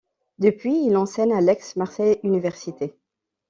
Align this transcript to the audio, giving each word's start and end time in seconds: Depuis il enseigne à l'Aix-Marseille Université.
Depuis 0.39 0.87
il 0.87 0.97
enseigne 0.97 1.31
à 1.31 1.41
l'Aix-Marseille 1.41 2.19
Université. 2.23 2.97